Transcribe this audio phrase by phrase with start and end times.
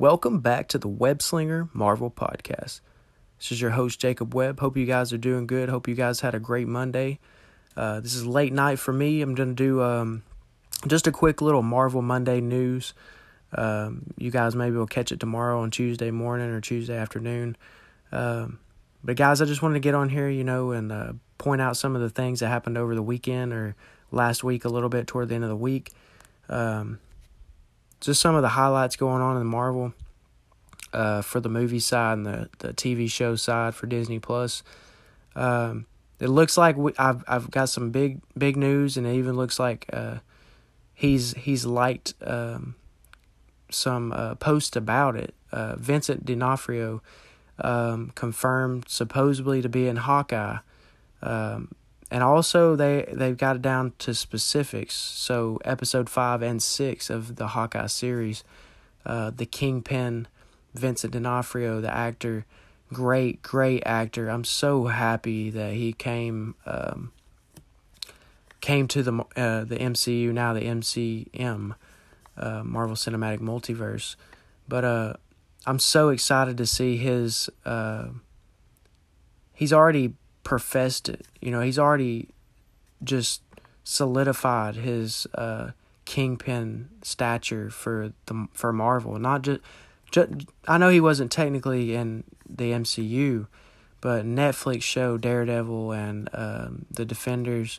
[0.00, 2.82] Welcome back to the Web Slinger Marvel Podcast.
[3.36, 4.60] This is your host, Jacob Webb.
[4.60, 5.68] Hope you guys are doing good.
[5.68, 7.18] Hope you guys had a great Monday.
[7.76, 9.22] Uh, this is late night for me.
[9.22, 10.22] I'm going to do um,
[10.86, 12.94] just a quick little Marvel Monday news.
[13.52, 17.56] Um, you guys maybe will catch it tomorrow on Tuesday morning or Tuesday afternoon.
[18.12, 18.60] Um,
[19.02, 21.76] but, guys, I just wanted to get on here, you know, and uh, point out
[21.76, 23.74] some of the things that happened over the weekend or
[24.12, 25.90] last week a little bit toward the end of the week.
[26.48, 27.00] Um,
[28.00, 29.92] just some of the highlights going on in Marvel
[30.92, 34.62] uh, for the movie side and the, the TV show side for Disney Plus.
[35.34, 35.86] Um,
[36.20, 39.58] it looks like we, I've I've got some big big news, and it even looks
[39.58, 40.18] like uh,
[40.94, 42.74] he's he's liked um,
[43.70, 45.34] some uh, posts about it.
[45.52, 47.02] Uh, Vincent D'Onofrio
[47.60, 50.58] um, confirmed supposedly to be in Hawkeye.
[51.22, 51.72] Um,
[52.10, 54.94] and also they they've got it down to specifics.
[54.94, 58.44] So episode five and six of the Hawkeye series,
[59.04, 60.26] uh, the Kingpin,
[60.74, 62.46] Vincent D'Onofrio, the actor,
[62.92, 64.28] great great actor.
[64.28, 67.12] I'm so happy that he came um,
[68.60, 71.74] came to the uh, the MCU now the MCM,
[72.36, 74.16] uh, Marvel Cinematic Multiverse,
[74.66, 75.14] but uh,
[75.66, 77.50] I'm so excited to see his.
[77.66, 78.08] Uh,
[79.52, 80.14] he's already
[80.48, 81.26] professed it.
[81.42, 82.30] You know, he's already
[83.04, 83.42] just
[83.84, 85.72] solidified his uh,
[86.06, 89.18] kingpin stature for the for Marvel.
[89.18, 89.60] Not just,
[90.10, 90.30] just
[90.66, 93.46] I know he wasn't technically in the MCU,
[94.00, 97.78] but Netflix show Daredevil and um, the Defenders.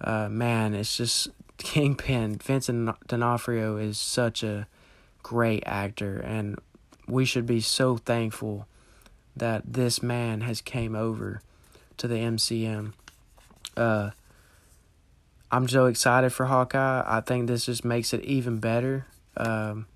[0.00, 2.38] Uh, man, it's just Kingpin.
[2.38, 4.66] Vincent D'Onofrio is such a
[5.22, 6.58] great actor, and
[7.06, 8.66] we should be so thankful
[9.36, 11.40] that this man has came over
[11.98, 12.92] to the MCM.
[13.76, 14.10] Uh,
[15.50, 17.02] I'm so excited for Hawkeye.
[17.06, 19.06] I think this just makes it even better.
[19.36, 19.86] Um,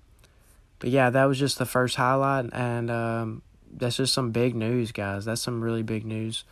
[0.79, 3.41] but yeah, that was just the first highlight, and um,
[3.71, 5.25] that's just some big news, guys.
[5.25, 6.43] That's some really big news.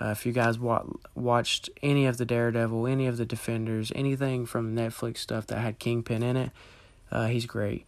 [0.00, 4.46] Uh, if you guys wa- watched any of the Daredevil, any of the Defenders, anything
[4.46, 6.50] from Netflix stuff that had Kingpin in it,
[7.10, 7.86] uh, he's great.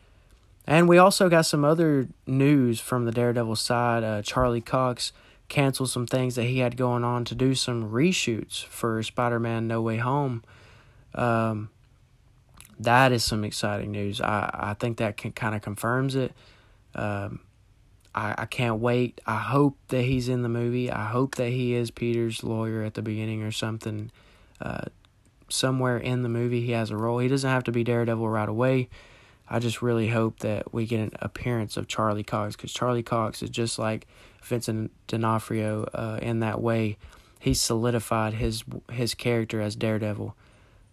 [0.66, 4.04] And we also got some other news from the Daredevil side.
[4.04, 5.12] Uh, Charlie Cox
[5.48, 9.66] canceled some things that he had going on to do some reshoots for Spider Man
[9.66, 10.42] No Way Home.
[11.14, 11.70] Um,
[12.78, 14.20] that is some exciting news.
[14.20, 16.32] I, I think that can kind of confirms it.
[16.94, 17.40] Um,
[18.14, 19.20] I, I can't wait.
[19.26, 20.90] I hope that he's in the movie.
[20.90, 24.10] I hope that he is Peter's lawyer at the beginning or something.
[24.60, 24.86] Uh,
[25.48, 27.18] somewhere in the movie, he has a role.
[27.18, 28.88] He doesn't have to be Daredevil right away.
[29.50, 33.42] I just really hope that we get an appearance of Charlie Cox because Charlie Cox
[33.42, 34.06] is just like
[34.42, 36.98] Vincent D'Onofrio uh, in that way.
[37.40, 40.36] He solidified his his character as Daredevil.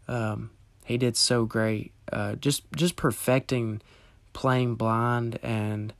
[0.07, 0.51] Um,
[0.85, 3.81] he did so great, uh, just just perfecting
[4.33, 5.93] playing blind and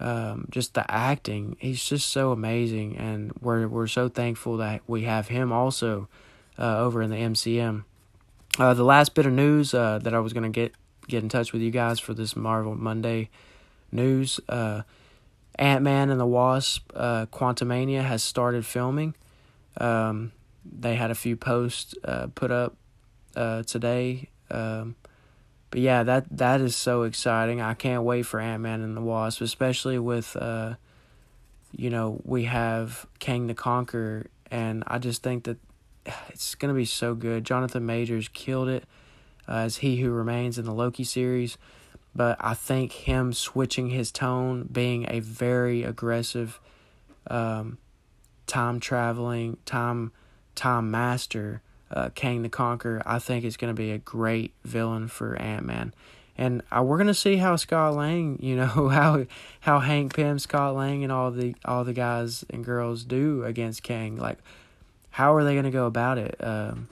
[0.00, 1.56] um, just the acting.
[1.60, 6.08] He's just so amazing, and we're we're so thankful that we have him also
[6.58, 7.84] uh, over in the MCM.
[8.58, 10.72] Uh, the last bit of news uh, that I was gonna get
[11.06, 13.30] get in touch with you guys for this Marvel Monday
[13.92, 14.40] news.
[14.48, 14.82] Uh,
[15.56, 19.14] Ant Man and the Wasp, uh, Quantumania has started filming.
[19.76, 20.32] Um,
[20.64, 22.76] they had a few posts uh, put up
[23.36, 24.28] uh, today.
[24.50, 24.96] Um,
[25.70, 27.60] but yeah, that that is so exciting.
[27.60, 30.74] I can't wait for Ant Man and the Wasp, especially with, uh,
[31.72, 35.58] you know, we have Kang the Conqueror, and I just think that
[36.28, 37.44] it's gonna be so good.
[37.44, 38.84] Jonathan Majors killed it
[39.48, 41.58] as He Who Remains in the Loki series.
[42.14, 46.60] But I think him switching his tone, being a very aggressive,
[47.28, 47.78] um,
[48.46, 50.12] time traveling, time
[50.54, 51.60] time master,
[51.90, 55.66] uh, Kang the Conqueror, I think is going to be a great villain for Ant
[55.66, 55.92] Man.
[56.36, 59.26] And uh, we're gonna see how Scott Lang, you know, how
[59.60, 63.82] how Hank Pym, Scott Lang, and all the all the guys and girls do against
[63.82, 64.16] Kang.
[64.16, 64.38] Like,
[65.10, 66.36] how are they gonna go about it?
[66.40, 66.88] Um,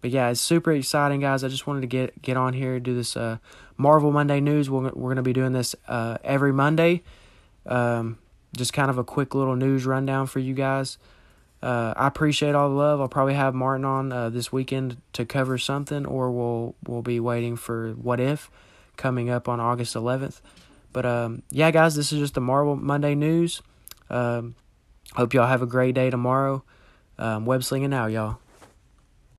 [0.00, 1.42] but yeah, it's super exciting, guys.
[1.42, 3.38] I just wanted to get get on here do this uh,
[3.76, 4.70] Marvel Monday news.
[4.70, 7.02] We're we're gonna be doing this uh, every Monday.
[7.66, 8.18] Um,
[8.56, 10.98] just kind of a quick little news rundown for you guys.
[11.60, 13.00] Uh, I appreciate all the love.
[13.00, 17.18] I'll probably have Martin on uh, this weekend to cover something, or we'll we'll be
[17.18, 18.50] waiting for What If
[18.96, 20.40] coming up on August 11th.
[20.92, 23.62] But um, yeah, guys, this is just the Marvel Monday news.
[24.10, 24.54] Um,
[25.14, 26.62] hope y'all have a great day tomorrow.
[27.18, 28.38] Um, web slinging now, y'all.